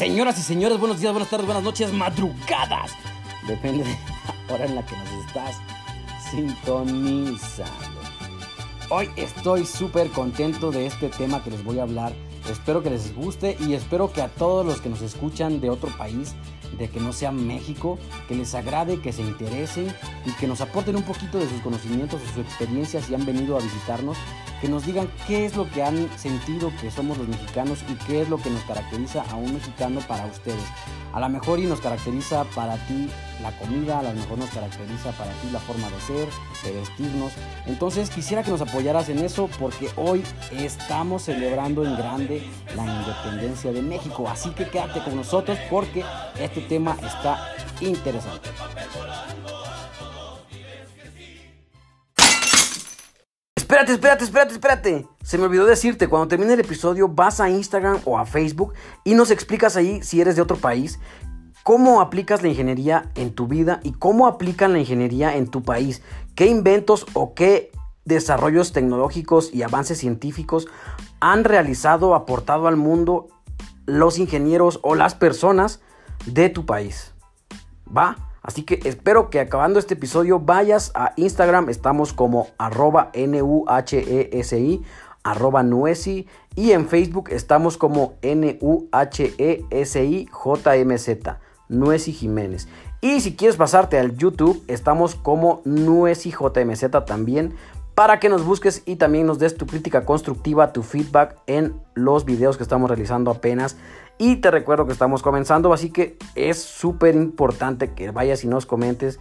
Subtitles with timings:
[0.00, 2.92] Señoras y señores, buenos días, buenas tardes, buenas noches, madrugadas.
[3.46, 3.90] Depende de
[4.48, 5.56] la hora en la que nos estás
[6.30, 8.00] sintonizando.
[8.88, 12.14] Hoy estoy súper contento de este tema que les voy a hablar.
[12.50, 15.90] Espero que les guste y espero que a todos los que nos escuchan de otro
[15.98, 16.34] país,
[16.78, 19.94] de que no sea México, que les agrade, que se interesen
[20.24, 23.54] y que nos aporten un poquito de sus conocimientos o sus experiencias si han venido
[23.54, 24.16] a visitarnos
[24.60, 28.22] que nos digan qué es lo que han sentido que somos los mexicanos y qué
[28.22, 30.64] es lo que nos caracteriza a un mexicano para ustedes.
[31.12, 33.08] A lo mejor y nos caracteriza para ti
[33.42, 36.28] la comida, a lo mejor nos caracteriza para ti la forma de ser,
[36.62, 37.32] de vestirnos.
[37.66, 42.46] Entonces quisiera que nos apoyaras en eso porque hoy estamos celebrando en grande
[42.76, 44.28] la independencia de México.
[44.28, 46.04] Así que quédate con nosotros porque
[46.38, 48.50] este tema está interesante.
[53.70, 55.06] Espérate, espérate, espérate, espérate.
[55.22, 58.74] Se me olvidó decirte, cuando termine el episodio vas a Instagram o a Facebook
[59.04, 60.98] y nos explicas ahí si eres de otro país,
[61.62, 66.02] cómo aplicas la ingeniería en tu vida y cómo aplican la ingeniería en tu país.
[66.34, 67.70] ¿Qué inventos o qué
[68.04, 70.66] desarrollos tecnológicos y avances científicos
[71.20, 73.28] han realizado, aportado al mundo
[73.86, 75.80] los ingenieros o las personas
[76.26, 77.14] de tu país?
[77.96, 78.16] ¿Va?
[78.42, 84.82] Así que espero que acabando este episodio vayas a Instagram, estamos como arroba N-U-H-E-S-I,
[85.22, 88.60] arroba Nuesi, y en Facebook estamos como N-U-H-E-S-I-J-M-Z,
[91.68, 92.68] Nuesi Jiménez.
[93.02, 97.54] Y si quieres pasarte al YouTube, estamos como Nuesi JMZ también
[98.00, 102.24] para que nos busques y también nos des tu crítica constructiva, tu feedback en los
[102.24, 103.76] videos que estamos realizando apenas.
[104.16, 108.64] Y te recuerdo que estamos comenzando, así que es súper importante que vayas y nos
[108.64, 109.20] comentes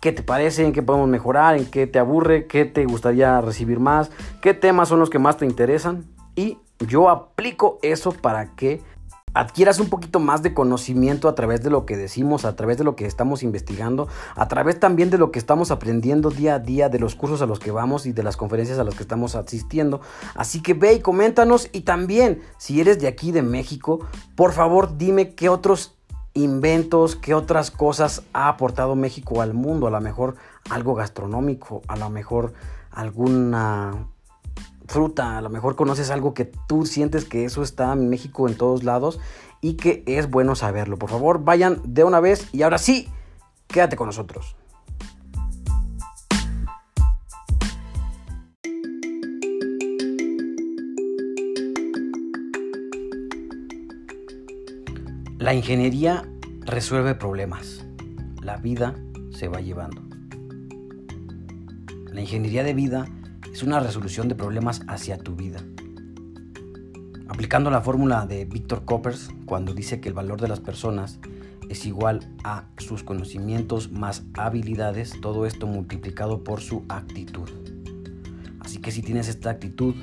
[0.00, 3.80] qué te parece, en qué podemos mejorar, en qué te aburre, qué te gustaría recibir
[3.80, 6.06] más, qué temas son los que más te interesan.
[6.36, 6.56] Y
[6.88, 8.80] yo aplico eso para que
[9.36, 12.84] adquieras un poquito más de conocimiento a través de lo que decimos, a través de
[12.84, 16.88] lo que estamos investigando, a través también de lo que estamos aprendiendo día a día,
[16.88, 19.34] de los cursos a los que vamos y de las conferencias a las que estamos
[19.34, 20.00] asistiendo.
[20.34, 24.00] Así que ve y coméntanos y también si eres de aquí de México,
[24.36, 25.94] por favor dime qué otros
[26.32, 30.36] inventos, qué otras cosas ha aportado México al mundo, a lo mejor
[30.70, 32.54] algo gastronómico, a lo mejor
[32.90, 34.08] alguna
[34.86, 38.56] fruta, a lo mejor conoces algo que tú sientes que eso está en México en
[38.56, 39.20] todos lados
[39.60, 40.98] y que es bueno saberlo.
[40.98, 43.08] Por favor, vayan de una vez y ahora sí,
[43.66, 44.56] quédate con nosotros.
[55.38, 56.28] La ingeniería
[56.62, 57.84] resuelve problemas.
[58.42, 58.96] La vida
[59.30, 60.02] se va llevando.
[62.12, 63.06] La ingeniería de vida
[63.56, 65.60] es una resolución de problemas hacia tu vida.
[67.26, 71.18] Aplicando la fórmula de Víctor Coppers, cuando dice que el valor de las personas
[71.70, 77.48] es igual a sus conocimientos más habilidades, todo esto multiplicado por su actitud.
[78.60, 79.94] Así que si tienes esta actitud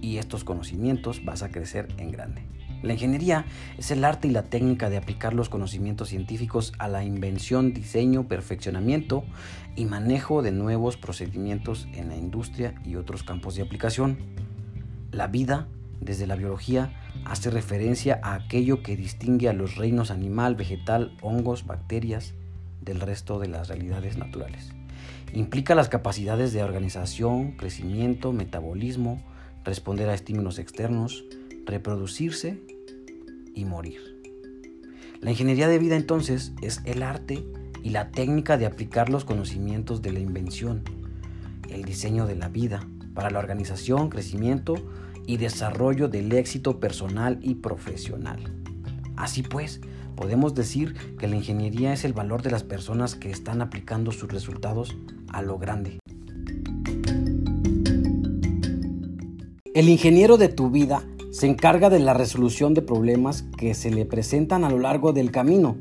[0.00, 2.46] y estos conocimientos, vas a crecer en grande.
[2.84, 3.46] La ingeniería
[3.78, 8.28] es el arte y la técnica de aplicar los conocimientos científicos a la invención, diseño,
[8.28, 9.24] perfeccionamiento
[9.74, 14.18] y manejo de nuevos procedimientos en la industria y otros campos de aplicación.
[15.12, 15.66] La vida,
[16.02, 16.92] desde la biología,
[17.24, 22.34] hace referencia a aquello que distingue a los reinos animal, vegetal, hongos, bacterias
[22.82, 24.72] del resto de las realidades naturales.
[25.32, 29.22] Implica las capacidades de organización, crecimiento, metabolismo,
[29.64, 31.24] responder a estímulos externos,
[31.64, 32.73] reproducirse
[33.54, 34.00] y morir.
[35.20, 37.44] La ingeniería de vida entonces es el arte
[37.82, 40.82] y la técnica de aplicar los conocimientos de la invención,
[41.68, 44.74] el diseño de la vida para la organización, crecimiento
[45.26, 48.40] y desarrollo del éxito personal y profesional.
[49.16, 49.80] Así pues,
[50.16, 54.30] podemos decir que la ingeniería es el valor de las personas que están aplicando sus
[54.30, 54.96] resultados
[55.28, 55.98] a lo grande.
[59.74, 61.02] El ingeniero de tu vida
[61.34, 65.32] se encarga de la resolución de problemas que se le presentan a lo largo del
[65.32, 65.76] camino,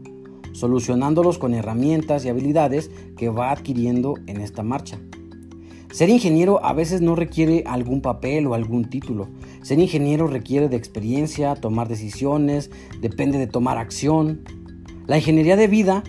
[0.51, 4.97] solucionándolos con herramientas y habilidades que va adquiriendo en esta marcha.
[5.91, 9.29] Ser ingeniero a veces no requiere algún papel o algún título.
[9.61, 14.41] Ser ingeniero requiere de experiencia, tomar decisiones, depende de tomar acción.
[15.05, 16.03] La ingeniería de vida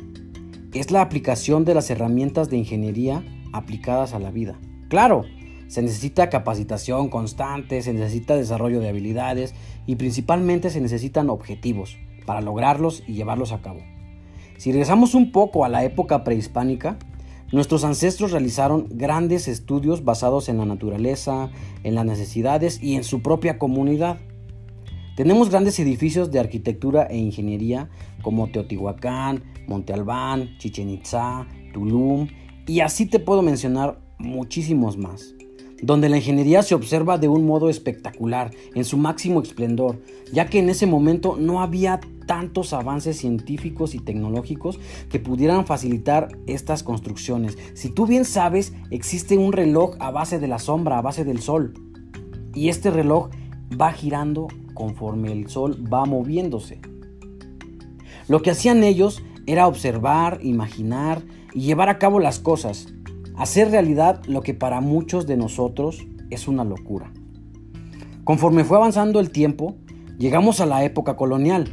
[0.73, 4.59] es la aplicación de las herramientas de ingeniería aplicadas a la vida.
[4.89, 5.27] Claro,
[5.75, 9.57] se necesita capacitación constante, se necesita desarrollo de habilidades
[9.87, 13.81] y principalmente se necesitan objetivos para lograrlos y llevarlos a cabo.
[14.57, 16.97] Si regresamos un poco a la época prehispánica,
[17.51, 21.51] nuestros ancestros realizaron grandes estudios basados en la naturaleza,
[21.83, 24.19] en las necesidades y en su propia comunidad.
[25.17, 27.91] Tenemos grandes edificios de arquitectura e ingeniería
[28.23, 32.29] como Teotihuacán, Monte Albán, Chichen Itza, Tulum
[32.65, 35.34] y así te puedo mencionar muchísimos más,
[35.83, 40.01] donde la ingeniería se observa de un modo espectacular, en su máximo esplendor,
[40.33, 44.79] ya que en ese momento no había tantos avances científicos y tecnológicos
[45.11, 47.59] que pudieran facilitar estas construcciones.
[47.75, 51.41] Si tú bien sabes, existe un reloj a base de la sombra, a base del
[51.41, 51.75] sol,
[52.55, 53.31] y este reloj
[53.81, 56.81] va girando conforme el sol va moviéndose.
[58.29, 61.23] Lo que hacían ellos era observar, imaginar
[61.53, 62.89] y llevar a cabo las cosas,
[63.37, 67.13] hacer realidad lo que para muchos de nosotros es una locura.
[68.25, 69.77] Conforme fue avanzando el tiempo,
[70.19, 71.69] llegamos a la época colonial,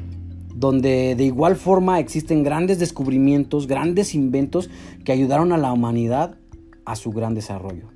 [0.53, 4.69] donde de igual forma existen grandes descubrimientos, grandes inventos
[5.05, 6.37] que ayudaron a la humanidad
[6.85, 7.89] a su gran desarrollo.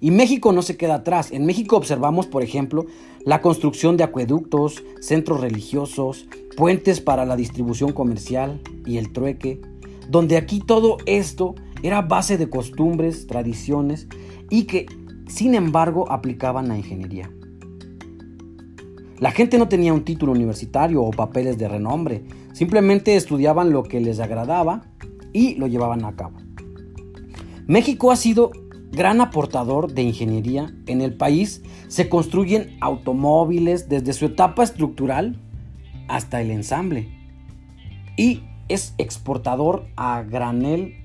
[0.00, 1.30] Y México no se queda atrás.
[1.30, 2.86] En México observamos, por ejemplo,
[3.24, 6.26] la construcción de acueductos, centros religiosos,
[6.56, 9.60] puentes para la distribución comercial y el trueque,
[10.08, 14.08] donde aquí todo esto era base de costumbres, tradiciones
[14.50, 14.86] y que,
[15.26, 17.30] sin embargo, aplicaban la ingeniería.
[19.18, 24.00] La gente no tenía un título universitario o papeles de renombre, simplemente estudiaban lo que
[24.00, 24.84] les agradaba
[25.32, 26.38] y lo llevaban a cabo.
[27.66, 28.50] México ha sido
[28.92, 30.74] gran aportador de ingeniería.
[30.86, 35.40] En el país se construyen automóviles desde su etapa estructural
[36.08, 37.08] hasta el ensamble.
[38.16, 41.01] Y es exportador a granel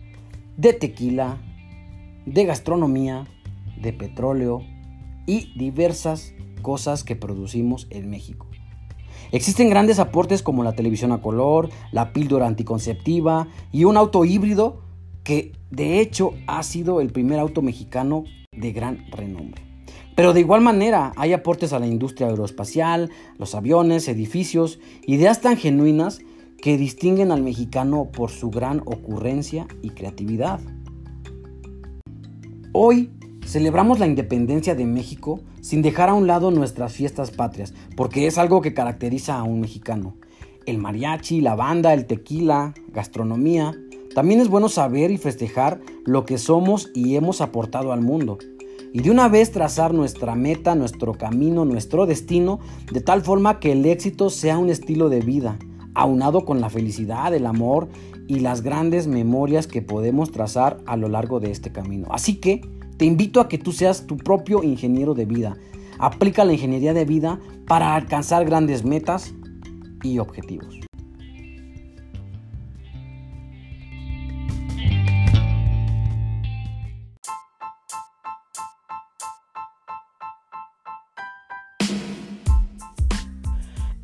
[0.57, 1.37] de tequila,
[2.25, 3.25] de gastronomía,
[3.79, 4.61] de petróleo
[5.25, 8.47] y diversas cosas que producimos en México.
[9.31, 14.81] Existen grandes aportes como la televisión a color, la píldora anticonceptiva y un auto híbrido
[15.23, 19.61] que de hecho ha sido el primer auto mexicano de gran renombre.
[20.15, 25.57] Pero de igual manera hay aportes a la industria aeroespacial, los aviones, edificios, ideas tan
[25.57, 26.19] genuinas
[26.61, 30.59] que distinguen al mexicano por su gran ocurrencia y creatividad.
[32.73, 33.11] Hoy
[33.45, 38.37] celebramos la independencia de México sin dejar a un lado nuestras fiestas patrias, porque es
[38.37, 40.15] algo que caracteriza a un mexicano.
[40.65, 43.73] El mariachi, la banda, el tequila, gastronomía,
[44.13, 48.37] también es bueno saber y festejar lo que somos y hemos aportado al mundo.
[48.93, 52.59] Y de una vez trazar nuestra meta, nuestro camino, nuestro destino,
[52.91, 55.57] de tal forma que el éxito sea un estilo de vida,
[55.97, 57.89] aunado con la felicidad, el amor
[58.27, 62.07] y las grandes memorias que podemos trazar a lo largo de este camino.
[62.11, 62.61] Así que
[62.97, 65.57] te invito a que tú seas tu propio ingeniero de vida.
[65.97, 69.33] Aplica la ingeniería de vida para alcanzar grandes metas
[70.03, 70.86] y objetivos.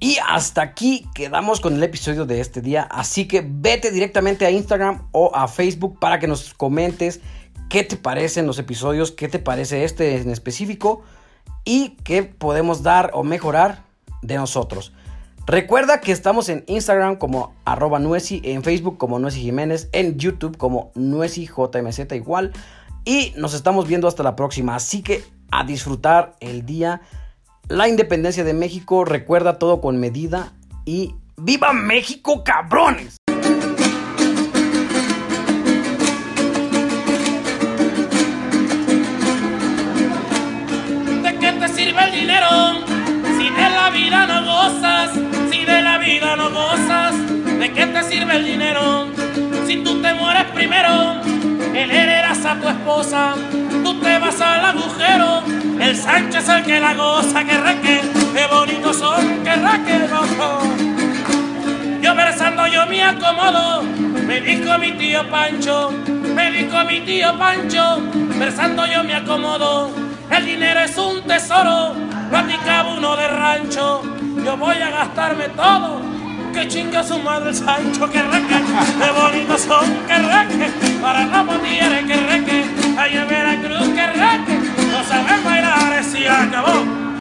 [0.04, 2.84] Y hasta aquí quedamos con el episodio de este día.
[2.92, 7.22] Así que vete directamente a Instagram o a Facebook para que nos comentes
[7.70, 11.04] qué te parecen los episodios, qué te parece este en específico
[11.64, 13.86] y qué podemos dar o mejorar
[14.22, 14.92] de nosotros.
[15.46, 20.58] Recuerda que estamos en Instagram como arroba Nuesi, en Facebook como Nuesi Jiménez, en YouTube
[20.58, 22.52] como Nuesi JMZ igual.
[23.06, 24.76] Y nos estamos viendo hasta la próxima.
[24.76, 27.00] Así que a disfrutar el día
[27.70, 30.54] la independencia de México recuerda todo con medida
[30.86, 33.18] y ¡Viva México, cabrones!
[41.24, 42.48] ¿De qué te sirve el dinero
[43.38, 45.12] si de la vida no gozas?
[45.52, 47.16] Si de la vida no gozas,
[47.60, 49.08] ¿de qué te sirve el dinero
[49.66, 51.20] si tú te mueres primero?
[51.74, 53.34] El heredas a tu esposa,
[53.84, 55.63] tú te vas al agujero.
[55.94, 58.02] El Sancho es el que la goza, que reque,
[58.34, 60.10] qué bonitos son, que raque,
[62.02, 65.92] Yo versando yo me acomodo, me dijo mi tío Pancho,
[66.34, 68.02] me dijo mi tío Pancho,
[68.40, 69.92] versando yo me acomodo.
[70.32, 71.94] El dinero es un tesoro,
[72.32, 74.02] platicaba uno de rancho,
[74.44, 76.02] yo voy a gastarme todo
[76.54, 78.56] que chinga su madre el Sancho, que reque,
[79.00, 80.72] qué bonitos son, que reque,
[81.04, 82.66] para la botilla que reque,
[82.98, 83.16] ay,
[85.14, 87.03] saber bailar se acabó.